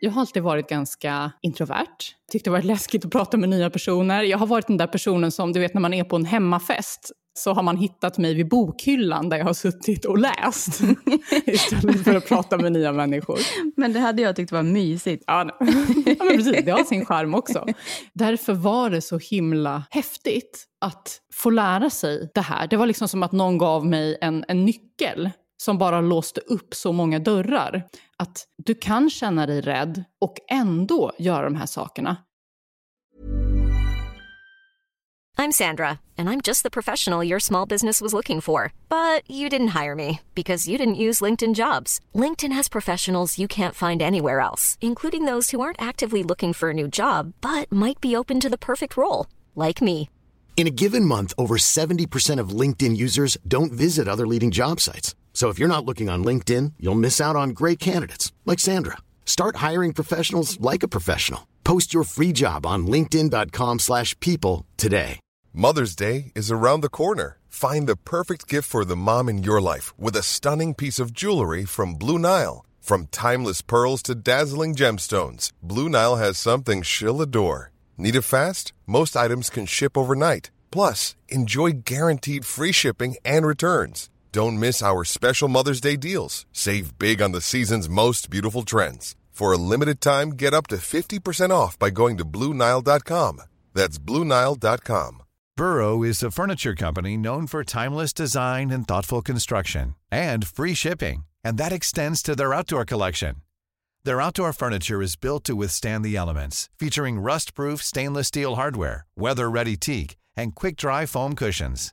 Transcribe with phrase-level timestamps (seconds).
[0.00, 1.96] Jag har alltid varit ganska introvert.
[2.32, 4.22] Tyckte det var läskigt att prata med nya personer.
[4.22, 7.12] Jag har varit den där personen som, du vet när man är på en hemmafest,
[7.38, 10.80] så har man hittat mig vid bokhyllan där jag har suttit och läst.
[11.46, 13.38] istället för att prata med nya människor.
[13.76, 15.24] Men det hade jag tyckt var mysigt.
[15.26, 15.58] Ja,
[16.06, 17.66] ja men precis, det har sin charm också.
[18.12, 22.66] Därför var det så himla häftigt att få lära sig det här.
[22.66, 25.30] Det var liksom som att någon gav mig en, en nyckel
[25.60, 27.86] som bara låste upp så många dörrar.
[28.16, 32.16] Att du kan känna dig rädd och ändå göra de här sakerna.
[35.40, 38.72] I'm Sandra and I'm just the professional your small business was looking for.
[38.88, 42.00] But you didn't hire me because you didn't use LinkedIn jobs.
[42.12, 46.70] LinkedIn has professionals you can't find anywhere else, including those who aren't actively looking for
[46.70, 50.08] a new job but might be open to the perfect role, like me.
[50.56, 55.14] In a given month, over 70% of LinkedIn users don't visit other leading job sites.
[55.38, 58.96] So if you're not looking on LinkedIn, you'll miss out on great candidates like Sandra.
[59.24, 61.46] Start hiring professionals like a professional.
[61.62, 65.20] Post your free job on linkedin.com/people today.
[65.52, 67.38] Mother's Day is around the corner.
[67.46, 71.12] Find the perfect gift for the mom in your life with a stunning piece of
[71.12, 72.64] jewelry from Blue Nile.
[72.80, 77.70] From timeless pearls to dazzling gemstones, Blue Nile has something she'll adore.
[77.96, 78.72] Need it fast?
[78.86, 80.50] Most items can ship overnight.
[80.72, 84.10] Plus, enjoy guaranteed free shipping and returns.
[84.38, 86.46] Don't miss our special Mother's Day deals.
[86.52, 89.16] Save big on the season's most beautiful trends.
[89.32, 93.42] For a limited time, get up to 50% off by going to Bluenile.com.
[93.74, 95.22] That's Bluenile.com.
[95.56, 101.24] Burrow is a furniture company known for timeless design and thoughtful construction and free shipping,
[101.42, 103.42] and that extends to their outdoor collection.
[104.04, 109.04] Their outdoor furniture is built to withstand the elements, featuring rust proof stainless steel hardware,
[109.16, 111.92] weather ready teak, and quick dry foam cushions.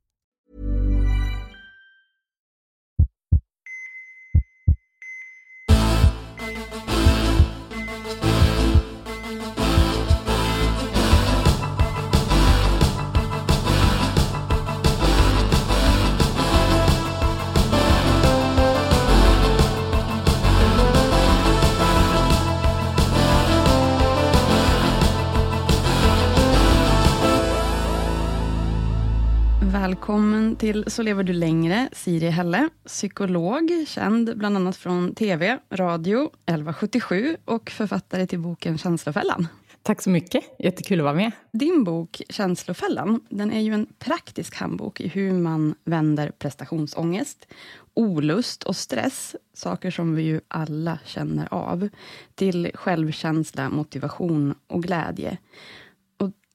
[29.81, 36.25] Välkommen till Så lever du längre, Siri Helle, psykolog, känd bland annat från TV, radio,
[36.25, 39.47] 1177 och författare till boken Känslofällan.
[39.81, 41.31] Tack så mycket, jättekul att vara med.
[41.53, 47.47] Din bok Känslofällan, den är ju en praktisk handbok i hur man vänder prestationsångest,
[47.93, 51.89] olust och stress, saker som vi ju alla känner av,
[52.35, 55.37] till självkänsla, motivation och glädje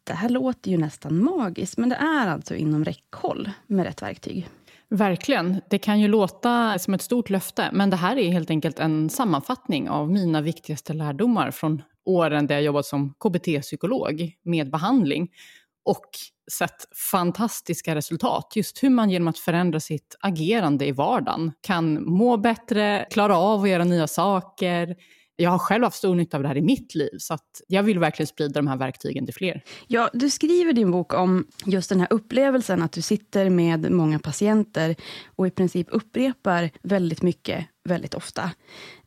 [0.06, 4.48] det här låter ju nästan magiskt, men det är alltså inom räckhåll med rätt verktyg.
[4.88, 5.60] Verkligen.
[5.70, 9.10] Det kan ju låta som ett stort löfte, men det här är helt enkelt en
[9.10, 15.28] sammanfattning av mina viktigaste lärdomar från åren där jag jobbat som KBT-psykolog med behandling
[15.84, 16.06] och
[16.52, 18.52] sett fantastiska resultat.
[18.54, 23.62] Just hur man genom att förändra sitt agerande i vardagen kan må bättre, klara av
[23.62, 24.96] att göra nya saker,
[25.36, 27.82] jag har själv haft stor nytta av det här i mitt liv, så att jag
[27.82, 29.62] vill verkligen sprida de här verktygen till fler.
[29.86, 33.90] Ja, du skriver i din bok om just den här upplevelsen att du sitter med
[33.92, 34.96] många patienter
[35.36, 38.50] och i princip upprepar väldigt mycket väldigt ofta.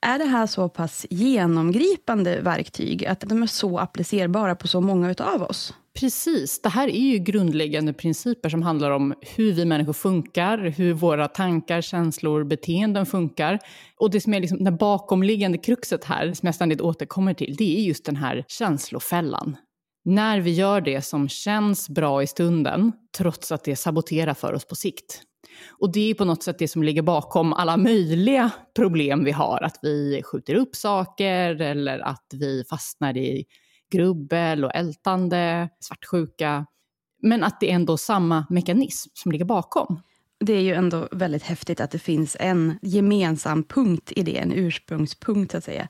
[0.01, 5.11] Är det här så pass genomgripande verktyg att de är så applicerbara på så många
[5.11, 5.73] utav oss?
[5.99, 6.61] Precis.
[6.61, 11.27] Det här är ju grundläggande principer som handlar om hur vi människor funkar, hur våra
[11.27, 13.59] tankar, känslor, beteenden funkar.
[13.97, 17.77] Och det som är liksom det bakomliggande kruxet här, som jag ständigt återkommer till, det
[17.77, 19.55] är just den här känslofällan.
[20.05, 24.65] När vi gör det som känns bra i stunden, trots att det saboterar för oss
[24.65, 25.21] på sikt.
[25.79, 29.63] Och det är på något sätt det som ligger bakom alla möjliga problem vi har.
[29.63, 33.45] Att vi skjuter upp saker eller att vi fastnar i
[33.91, 36.65] grubbel och ältande, svartsjuka.
[37.21, 40.01] Men att det är ändå samma mekanism som ligger bakom.
[40.39, 44.53] Det är ju ändå väldigt häftigt att det finns en gemensam punkt i det, en
[44.53, 45.87] ursprungspunkt så att säga.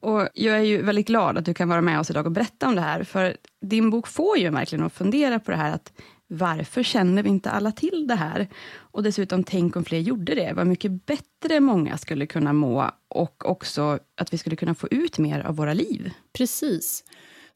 [0.00, 2.68] Och jag är ju väldigt glad att du kan vara med oss idag och berätta
[2.68, 5.92] om det här, för din bok får ju verkligen att fundera på det här att
[6.28, 8.48] varför känner vi inte alla till det här?
[8.76, 10.52] Och dessutom, tänk om fler gjorde det.
[10.56, 15.18] Vad mycket bättre många skulle kunna må och också att vi skulle kunna få ut
[15.18, 16.10] mer av våra liv.
[16.32, 17.04] Precis.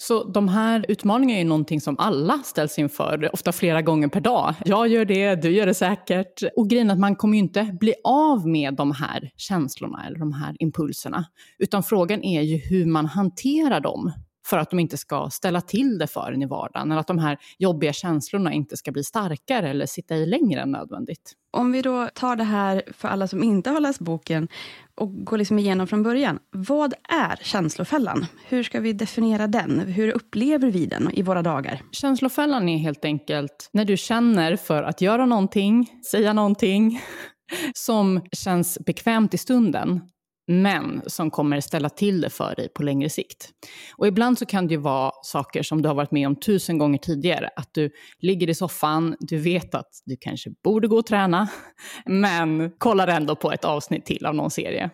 [0.01, 4.21] Så de här utmaningarna är ju någonting som alla ställs inför, ofta flera gånger per
[4.21, 4.55] dag.
[4.65, 6.43] Jag gör det, du gör det säkert.
[6.57, 10.19] Och grejen är att man kommer ju inte bli av med de här känslorna eller
[10.19, 11.25] de här impulserna.
[11.59, 14.13] Utan frågan är ju hur man hanterar dem
[14.49, 17.19] för att de inte ska ställa till det för en i vardagen, eller att de
[17.19, 21.33] här jobbiga känslorna inte ska bli starkare eller sitta i längre än nödvändigt.
[21.51, 24.49] Om vi då tar det här för alla som inte har läst boken
[24.95, 26.39] och går liksom igenom från början.
[26.51, 28.27] Vad är känslofällan?
[28.49, 29.79] Hur ska vi definiera den?
[29.79, 31.83] Hur upplever vi den i våra dagar?
[31.93, 37.01] Känslofällan är helt enkelt när du känner för att göra någonting, säga någonting
[37.75, 40.01] som känns bekvämt i stunden
[40.49, 43.51] men som kommer ställa till det för dig på längre sikt.
[43.97, 46.79] Och ibland så kan det ju vara saker som du har varit med om tusen
[46.79, 47.51] gånger tidigare.
[47.57, 47.91] Att du
[48.21, 51.49] ligger i soffan, du vet att du kanske borde gå och träna,
[52.07, 54.91] men kollar ändå på ett avsnitt till av någon serie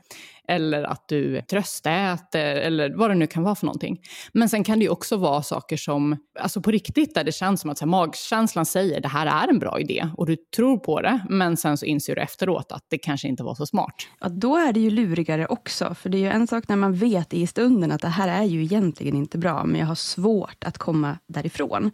[0.48, 4.00] eller att du tröstäter eller vad det nu kan vara för någonting.
[4.32, 7.60] Men sen kan det ju också vara saker som, alltså på riktigt, där det känns
[7.60, 10.78] som att så här, magkänslan säger det här är en bra idé och du tror
[10.78, 13.94] på det, men sen så inser du efteråt att det kanske inte var så smart.
[14.20, 16.94] Ja, då är det ju lurigare också, för det är ju en sak när man
[16.94, 20.64] vet i stunden att det här är ju egentligen inte bra, men jag har svårt
[20.64, 21.90] att komma därifrån.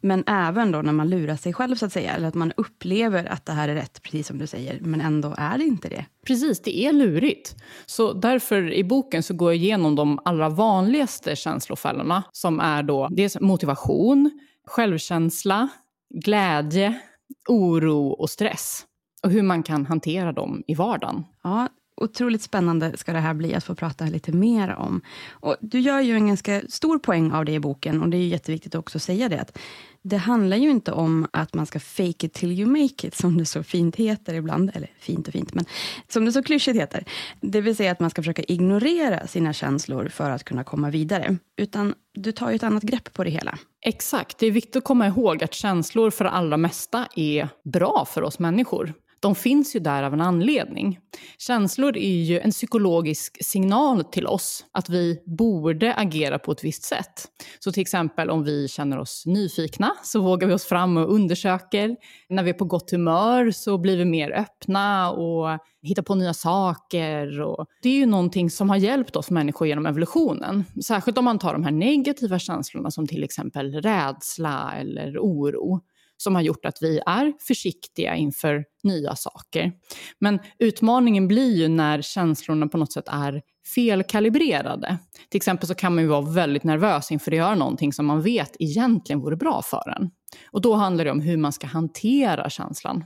[0.00, 3.24] Men även då när man lurar sig själv, så att säga, eller att man upplever
[3.24, 6.04] att det här är rätt, precis som du säger, men ändå är det inte det.
[6.26, 7.56] Precis, det är lurigt.
[7.86, 13.08] Så därför i boken så går jag igenom de allra vanligaste känslofällorna, som är då
[13.10, 14.30] dels motivation,
[14.66, 15.68] självkänsla,
[16.14, 17.00] glädje,
[17.48, 18.84] oro och stress.
[19.22, 21.24] Och hur man kan hantera dem i vardagen.
[21.42, 21.68] Ja,
[22.02, 25.00] otroligt spännande ska det här bli att få prata lite mer om.
[25.30, 28.26] Och du gör ju en ganska stor poäng av det i boken och det är
[28.26, 29.40] jätteviktigt också att säga det.
[29.40, 29.58] Att
[30.02, 33.38] det handlar ju inte om att man ska fake it till you make it, som
[33.38, 34.70] det så fint heter ibland.
[34.74, 35.64] Eller fint och fint, men
[36.08, 37.04] som det så klyschigt heter.
[37.40, 41.36] Det vill säga att man ska försöka ignorera sina känslor för att kunna komma vidare.
[41.56, 43.58] Utan du tar ju ett annat grepp på det hela.
[43.86, 44.38] Exakt.
[44.38, 48.22] Det är viktigt att komma ihåg att känslor för det allra mesta är bra för
[48.22, 50.98] oss människor de finns ju där av en anledning.
[51.38, 56.82] Känslor är ju en psykologisk signal till oss att vi borde agera på ett visst
[56.82, 57.24] sätt.
[57.58, 61.96] Så till exempel om vi känner oss nyfikna så vågar vi oss fram och undersöker.
[62.28, 66.34] När vi är på gott humör så blir vi mer öppna och hittar på nya
[66.34, 67.40] saker.
[67.40, 70.64] Och det är ju någonting som har hjälpt oss människor genom evolutionen.
[70.84, 75.80] Särskilt om man tar de här negativa känslorna som till exempel rädsla eller oro
[76.18, 79.72] som har gjort att vi är försiktiga inför nya saker.
[80.18, 83.42] Men utmaningen blir ju när känslorna på något sätt är
[83.74, 84.98] felkalibrerade.
[85.30, 88.22] Till exempel så kan man ju vara väldigt nervös inför att göra någonting som man
[88.22, 90.10] vet egentligen vore bra för en.
[90.50, 93.04] Och då handlar det om hur man ska hantera känslan.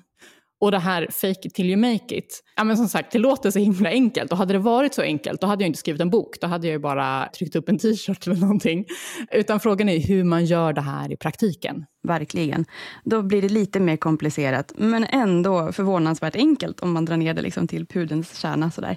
[0.63, 2.43] Och det här fake it till you make it.
[2.57, 4.33] Ja men som sagt, det låter så himla enkelt.
[4.33, 6.41] Och hade det varit så enkelt, då hade jag inte skrivit en bok.
[6.41, 8.85] Då hade jag ju bara tryckt upp en t-shirt eller någonting.
[9.31, 11.85] Utan frågan är hur man gör det här i praktiken.
[12.09, 12.65] Verkligen.
[13.05, 17.43] Då blir det lite mer komplicerat, men ändå förvånansvärt enkelt om man drar ner det
[17.43, 18.97] liksom till pudens kärna sådär.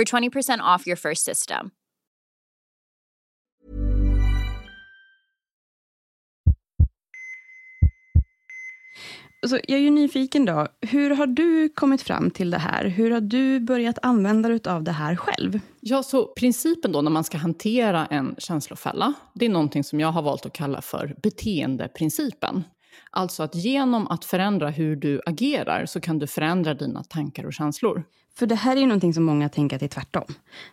[0.00, 1.70] for 20% off your first system.
[9.48, 12.84] Så jag är ju nyfiken då, hur har du kommit fram till det här?
[12.84, 15.60] Hur har du börjat använda dig av det här själv?
[15.80, 20.08] Ja, så principen då när man ska hantera en känslofälla, det är någonting som jag
[20.08, 22.64] har valt att kalla för beteendeprincipen.
[23.10, 27.52] Alltså att genom att förändra hur du agerar så kan du förändra dina tankar och
[27.52, 28.04] känslor.
[28.38, 30.24] För det här är ju någonting som många tänker att det är tvärtom.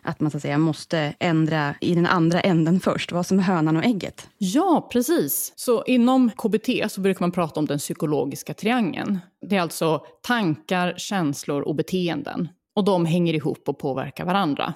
[0.02, 3.42] Att man så att säga måste ändra i den andra änden först, vad som är
[3.42, 4.28] hönan och ägget.
[4.38, 5.52] Ja, precis.
[5.56, 9.18] Så inom KBT så brukar man prata om den psykologiska triangeln.
[9.46, 12.48] Det är alltså tankar, känslor och beteenden.
[12.74, 14.74] Och de hänger ihop och påverkar varandra.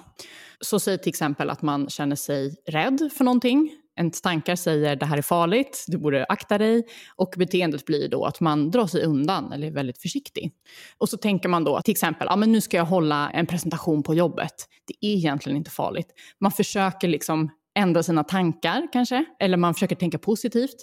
[0.61, 5.05] Så säg till exempel att man känner sig rädd för någonting ens tankar säger det
[5.05, 6.83] här är farligt, du borde akta dig.
[7.15, 10.51] Och beteendet blir då att man drar sig undan eller är väldigt försiktig.
[10.97, 14.03] Och så tänker man då till exempel, ja men nu ska jag hålla en presentation
[14.03, 14.53] på jobbet.
[14.87, 16.07] Det är egentligen inte farligt.
[16.39, 20.75] Man försöker liksom ändra sina tankar kanske, eller man försöker tänka positivt.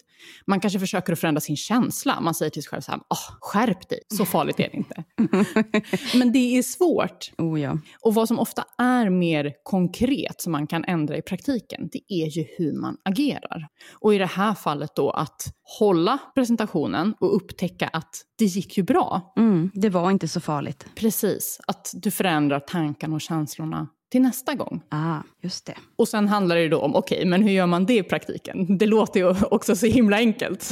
[0.47, 2.21] Man kanske försöker att förändra sin känsla.
[2.21, 5.05] Man säger till sig själv så här, oh, skärp dig, så farligt är det inte.
[6.19, 7.31] Men det är svårt.
[7.39, 7.79] Oh ja.
[8.01, 12.27] Och vad som ofta är mer konkret som man kan ändra i praktiken, det är
[12.27, 13.69] ju hur man agerar.
[13.93, 15.43] Och i det här fallet då att
[15.79, 19.33] hålla presentationen och upptäcka att det gick ju bra.
[19.39, 20.87] Mm, det var inte så farligt.
[20.95, 24.81] Precis, att du förändrar tankarna och känslorna till nästa gång.
[24.89, 25.75] Ah, just det.
[25.97, 28.79] Och sen handlar det då om, okej, okay, men hur gör man det i praktiken?
[28.79, 30.71] Det låter ju också så himla enkelt.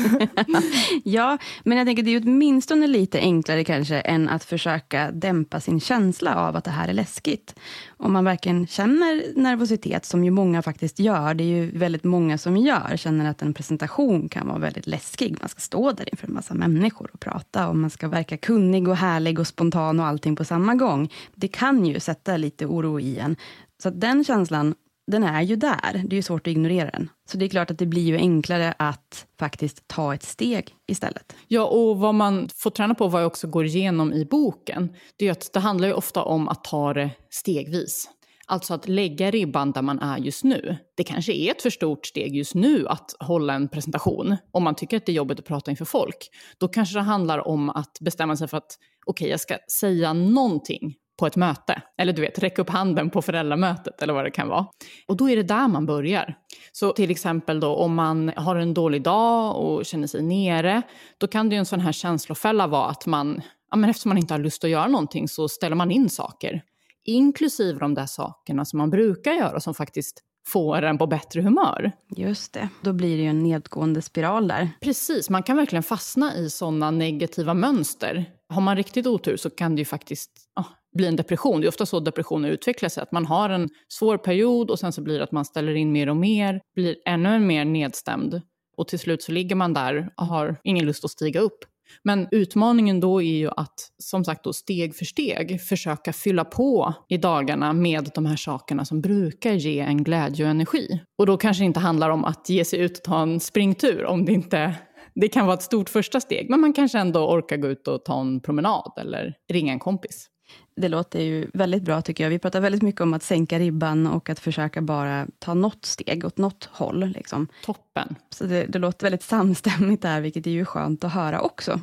[1.05, 5.81] ja, men jag tänker det är åtminstone lite enklare kanske än att försöka dämpa sin
[5.81, 7.55] känsla av att det här är läskigt.
[8.01, 12.39] Om man verkligen känner nervositet, som ju många faktiskt gör, det är ju väldigt många
[12.39, 15.37] som gör, känner att en presentation kan vara väldigt läskig.
[15.41, 18.89] Man ska stå där inför en massa människor och prata och man ska verka kunnig
[18.89, 21.13] och härlig och spontan och allting på samma gång.
[21.35, 23.37] Det kan ju sätta lite oro i en.
[23.83, 24.75] Så den känslan,
[25.09, 25.93] den är ju där.
[25.93, 27.11] Det är ju svårt att ignorera den.
[27.31, 31.37] Så det är klart att det blir ju enklare att faktiskt ta ett steg istället.
[31.49, 35.29] Ja, och vad man får träna på, vad jag också går igenom i boken, det
[35.29, 38.11] är att det handlar ju ofta om att ta det stegvis.
[38.47, 40.77] Alltså att lägga ribban där man är just nu.
[40.97, 44.37] Det kanske är ett för stort steg just nu att hålla en presentation.
[44.53, 46.31] Om man tycker att det är jobbigt att prata inför folk.
[46.59, 50.13] Då kanske det handlar om att bestämma sig för att okej, okay, jag ska säga
[50.13, 51.83] någonting på ett möte.
[51.99, 54.67] Eller du vet, räcka upp handen på föräldramötet eller vad det kan vara.
[55.09, 56.35] Och då är det där man börjar.
[56.73, 60.83] Så till exempel då om man har en dålig dag och känner sig nere,
[61.19, 64.19] då kan det ju en sån här känslofälla vara att man, ja men eftersom man
[64.19, 66.63] inte har lust att göra någonting så ställer man in saker.
[67.05, 71.93] Inklusive de där sakerna som man brukar göra som faktiskt får en på bättre humör.
[72.17, 74.71] Just det, då blir det ju en nedgående spiral där.
[74.81, 78.31] Precis, man kan verkligen fastna i sådana negativa mönster.
[78.49, 81.61] Har man riktigt otur så kan det ju faktiskt oh, bli en depression.
[81.61, 84.93] Det är ofta så depressioner utvecklar sig, att man har en svår period och sen
[84.93, 88.43] så blir det att man ställer in mer och mer, blir ännu mer nedstämd
[88.77, 91.59] och till slut så ligger man där och har ingen lust att stiga upp.
[92.03, 96.95] Men utmaningen då är ju att, som sagt då, steg för steg försöka fylla på
[97.09, 101.01] i dagarna med de här sakerna som brukar ge en glädje och energi.
[101.19, 104.05] Och då kanske det inte handlar om att ge sig ut och ta en springtur
[104.05, 104.75] om det inte
[105.15, 108.05] det kan vara ett stort första steg, men man kanske ändå orkar gå ut och
[108.05, 110.29] ta en promenad eller ringa en kompis.
[110.77, 112.31] Det låter ju väldigt bra tycker jag.
[112.31, 116.25] Vi pratar väldigt mycket om att sänka ribban och att försöka bara ta något steg
[116.25, 117.09] åt något håll.
[117.09, 117.49] Liksom.
[117.65, 118.15] Toppen.
[118.31, 121.81] Så det, det låter väldigt samstämmigt där, vilket är ju skönt att höra också.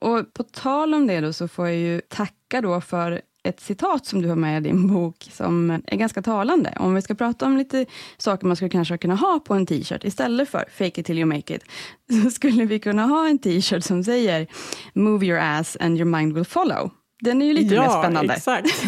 [0.00, 4.06] Och på tal om det då, så får jag ju tacka då för ett citat
[4.06, 6.76] som du har med i din bok som är ganska talande.
[6.80, 7.86] Om vi ska prata om lite
[8.18, 11.26] saker man skulle kanske kunna ha på en t-shirt istället för fake it till you
[11.26, 11.64] make it,
[12.24, 14.46] så skulle vi kunna ha en t-shirt som säger
[14.94, 16.90] move your ass and your mind will follow.
[17.24, 18.34] Den är ju lite ja, mer spännande.
[18.34, 18.68] exakt.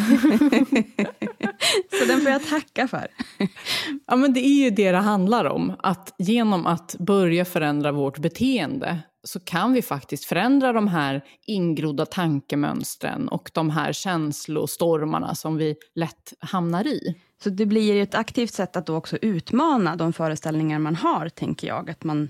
[1.99, 3.07] så den får jag tacka för.
[4.07, 5.73] ja, men det är ju det det handlar om.
[5.78, 12.07] Att genom att börja förändra vårt beteende så kan vi faktiskt förändra de här ingrodda
[12.07, 17.14] tankemönstren och de här känslostormarna som vi lätt hamnar i.
[17.43, 21.66] Så det blir ett aktivt sätt att då också utmana de föreställningar man har, tänker
[21.69, 21.90] jag.
[21.90, 22.28] Att man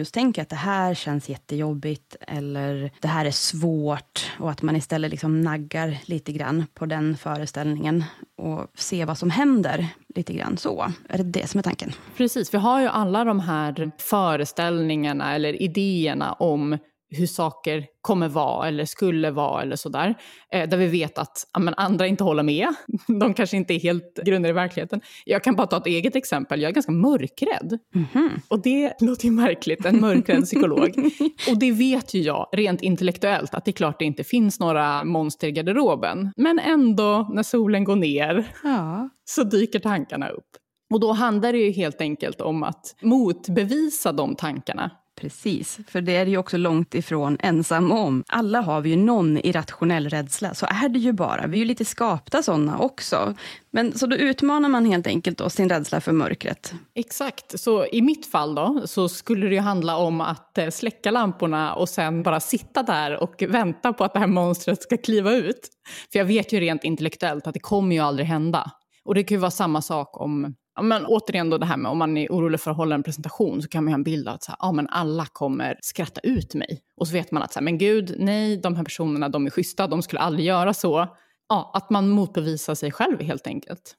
[0.00, 4.76] just tänker att det här känns jättejobbigt eller det här är svårt och att man
[4.76, 8.04] istället liksom naggar lite grann på den föreställningen
[8.36, 10.92] och ser vad som händer lite grann så.
[11.08, 11.92] Är det det som är tanken?
[12.16, 16.78] Precis, vi har ju alla de här föreställningarna eller idéerna om
[17.10, 20.14] hur saker kommer vara eller skulle vara eller sådär.
[20.52, 22.68] Eh, där vi vet att ja, men andra inte håller med.
[23.20, 25.00] De kanske inte är helt grundade i verkligheten.
[25.24, 26.62] Jag kan bara ta ett eget exempel.
[26.62, 27.78] Jag är ganska mörkrädd.
[27.94, 28.30] Mm -hmm.
[28.48, 30.88] Och det låter ju märkligt, en mörkrädd psykolog.
[31.50, 35.04] Och det vet ju jag rent intellektuellt att det är klart det inte finns några
[35.04, 36.32] monster i garderoben.
[36.36, 39.08] Men ändå, när solen går ner, ja.
[39.24, 40.46] så dyker tankarna upp.
[40.94, 46.16] Och då handlar det ju helt enkelt om att motbevisa de tankarna Precis, för det
[46.16, 48.24] är ju också långt ifrån ensam om.
[48.28, 51.46] Alla har vi ju någon irrationell rädsla, så är det ju bara.
[51.46, 53.34] Vi är ju lite skapta sådana också.
[53.70, 56.74] Men så då utmanar man helt enkelt då sin rädsla för mörkret.
[56.94, 61.10] Exakt, så i mitt fall då så skulle det ju handla om att eh, släcka
[61.10, 65.32] lamporna och sen bara sitta där och vänta på att det här monstret ska kliva
[65.32, 65.68] ut.
[66.12, 68.70] För jag vet ju rent intellektuellt att det kommer ju aldrig hända.
[69.04, 71.98] Och det kan ju vara samma sak om men återigen då det här med om
[71.98, 74.34] man är orolig för att hålla en presentation så kan man ha en bild av
[74.34, 76.80] att så här, ah, men alla kommer skratta ut mig.
[76.96, 79.50] Och så vet man att så här, men gud, nej, de här personerna de är
[79.50, 81.16] schyssta, de skulle aldrig göra så.
[81.50, 83.96] Ja, att man motbevisar sig själv helt enkelt.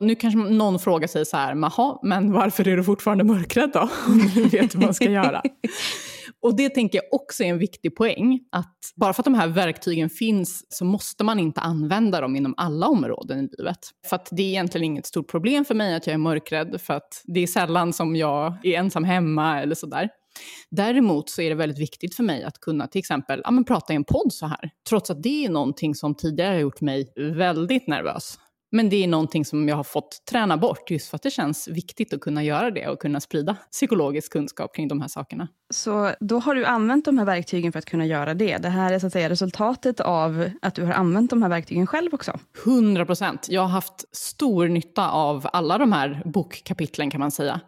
[0.00, 1.54] Nu kanske någon frågar sig så här,
[2.02, 3.80] men varför är du fortfarande mörkrädd då?
[4.06, 5.42] Om du vet hur man ska göra.
[6.42, 9.48] Och det tänker jag också är en viktig poäng, att bara för att de här
[9.48, 13.78] verktygen finns så måste man inte använda dem inom alla områden i livet.
[14.06, 16.94] För att det är egentligen inget stort problem för mig att jag är mörkrädd, för
[16.94, 20.08] att det är sällan som jag är ensam hemma eller sådär.
[20.70, 23.92] Däremot så är det väldigt viktigt för mig att kunna till exempel ja, men prata
[23.92, 24.70] i en podd så här.
[24.88, 28.38] Trots att det är någonting som tidigare har gjort mig väldigt nervös.
[28.70, 31.68] Men det är någonting som jag har fått träna bort just för att det känns
[31.68, 35.48] viktigt att kunna göra det och kunna sprida psykologisk kunskap kring de här sakerna.
[35.70, 38.56] Så då har du använt de här verktygen för att kunna göra det.
[38.58, 41.86] Det här är så att säga resultatet av att du har använt de här verktygen
[41.86, 42.38] själv också?
[42.64, 43.46] 100 procent.
[43.48, 47.60] Jag har haft stor nytta av alla de här bokkapitlen kan man säga.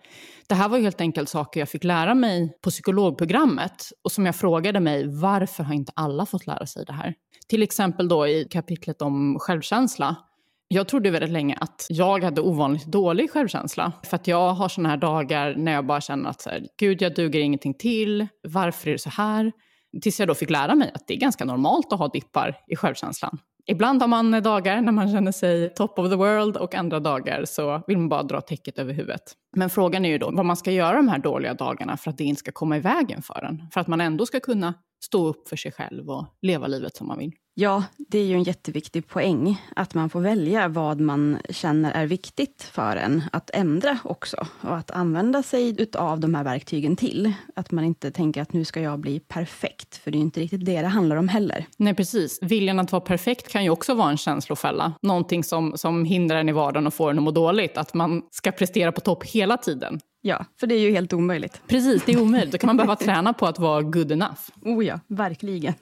[0.51, 4.37] Det här var helt enkelt saker jag fick lära mig på psykologprogrammet och som jag
[4.37, 7.15] frågade mig, varför har inte alla fått lära sig det här?
[7.49, 10.17] Till exempel då i kapitlet om självkänsla
[10.69, 13.93] jag trodde väldigt länge att jag hade ovanligt dålig självkänsla.
[14.05, 17.03] För att jag har såna här dagar när jag bara känner att så här, gud,
[17.03, 18.27] jag duger ingenting till.
[18.43, 19.53] Varför är det så här?
[20.03, 22.77] Tills jag då fick lära mig att det är ganska normalt att ha dippar i
[22.77, 23.39] självkänslan.
[23.67, 27.45] Ibland har man dagar när man känner sig top of the world och andra dagar
[27.45, 29.23] så vill man bara dra täcket över huvudet.
[29.57, 32.19] Men frågan är ju då vad man ska göra de här dåliga dagarna för att
[32.19, 33.63] det inte ska komma i vägen för en.
[33.73, 37.07] För att man ändå ska kunna stå upp för sig själv och leva livet som
[37.07, 37.33] man vill.
[37.61, 42.07] Ja, det är ju en jätteviktig poäng, att man får välja vad man känner är
[42.07, 47.33] viktigt för en att ändra också, och att använda sig av de här verktygen till.
[47.57, 50.65] Att man inte tänker att nu ska jag bli perfekt, för det är inte riktigt
[50.65, 51.67] det det handlar om heller.
[51.77, 52.39] Nej, precis.
[52.43, 54.93] Viljan att vara perfekt kan ju också vara en känslofälla.
[55.03, 57.79] Någonting som, som hindrar en i vardagen och får en att må dåligt.
[57.79, 60.01] Att man ska prestera på topp hela tiden.
[60.23, 61.63] Ja, för det är ju helt omöjligt.
[61.67, 62.53] Precis, det är omöjligt.
[62.53, 64.41] Då kan man behöva träna på att vara good enough.
[64.63, 65.75] Oh ja, verkligen.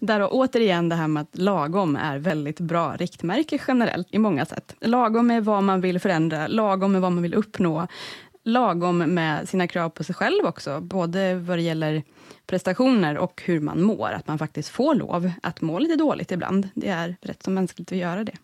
[0.00, 4.44] Där och återigen det här med att lagom är väldigt bra riktmärke generellt i många
[4.46, 4.74] sätt.
[4.80, 7.86] Lagom är vad man vill förändra, lagom är vad man vill uppnå.
[8.44, 12.02] Lagom med sina krav på sig själv också, både vad det gäller
[12.46, 14.10] prestationer och hur man mår.
[14.10, 16.68] Att man faktiskt får lov att må lite dåligt ibland.
[16.74, 18.36] Det är rätt så mänskligt att göra det.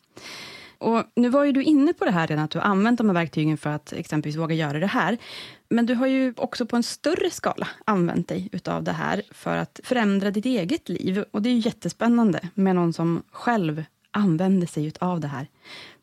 [0.78, 3.06] Och nu var ju du inne på det här redan, att du har använt de
[3.08, 5.18] här verktygen för att exempelvis våga göra det här.
[5.68, 9.56] Men du har ju också på en större skala använt dig utav det här för
[9.56, 11.24] att förändra ditt eget liv.
[11.30, 15.48] Och det är ju jättespännande med någon som själv använder sig utav det här.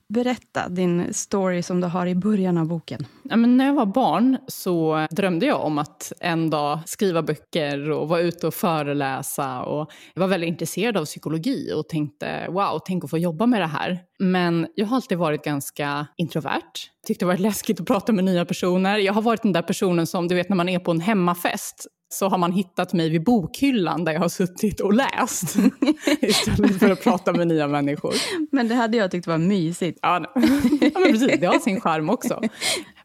[0.10, 3.06] Berätta din story som du har i början av boken.
[3.24, 7.92] Ja, men när jag var barn så drömde jag om att en dag skriva böcker
[7.92, 9.64] och vara ute och föreläsa.
[9.64, 13.62] Och jag var väldigt intresserad av psykologi och tänkte wow, tänk att få jobba med
[13.62, 14.00] det här.
[14.20, 16.72] Men jag har alltid varit ganska introvert.
[17.08, 18.98] Tyckte det var läskigt att prata med nya personer.
[18.98, 21.88] Jag har varit den där personen som, du vet när man är på en hemmafest
[22.14, 25.56] så har man hittat mig vid bokhyllan där jag har suttit och läst
[26.22, 28.14] istället för att prata med nya människor.
[28.52, 30.00] Men det hade jag tyckt var mysigt.
[30.02, 30.26] Ja,
[30.82, 31.40] ja men precis.
[31.40, 32.42] Det har sin charm också.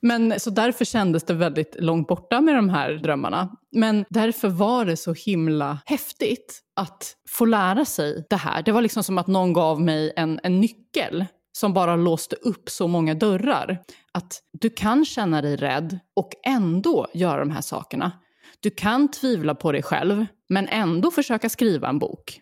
[0.00, 3.48] Men så därför kändes det väldigt långt borta med de här drömmarna.
[3.72, 8.62] Men därför var det så himla häftigt att få lära sig det här.
[8.62, 12.70] Det var liksom som att någon gav mig en, en nyckel som bara låste upp
[12.70, 13.78] så många dörrar.
[14.12, 18.12] Att du kan känna dig rädd och ändå göra de här sakerna.
[18.60, 22.40] Du kan tvivla på dig själv, men ändå försöka skriva en bok.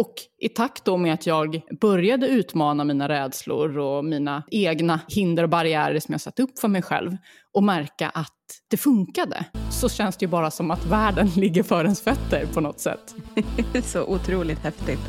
[0.00, 5.42] Och i takt då med att jag började utmana mina rädslor och mina egna hinder
[5.42, 7.16] och barriärer som jag satt upp för mig själv
[7.54, 8.36] och märka att
[8.70, 12.60] det funkade, så känns det ju bara som att världen ligger för ens fötter på
[12.60, 13.14] något sätt.
[13.84, 15.00] så otroligt häftigt.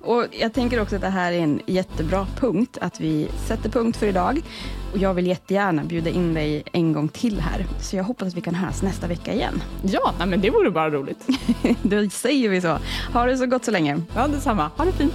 [0.00, 3.96] Och jag tänker också att det här är en jättebra punkt, att vi sätter punkt
[3.96, 4.40] för idag.
[4.92, 7.66] Och jag vill jättegärna bjuda in dig en gång till här.
[7.80, 9.62] Så jag hoppas att vi kan höras nästa vecka igen.
[9.82, 11.28] Ja, nej, men det vore bara roligt.
[11.82, 12.78] Då säger vi så.
[13.12, 14.00] Ha det så gott så länge.
[14.14, 14.70] Ja, detsamma.
[14.76, 15.14] Ha det fint.